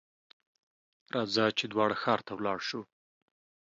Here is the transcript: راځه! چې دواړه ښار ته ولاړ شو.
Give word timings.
راځه! 1.13 1.45
چې 1.57 1.65
دواړه 1.71 1.95
ښار 2.01 2.19
ته 2.27 2.31
ولاړ 2.35 2.59
شو. 2.67 2.81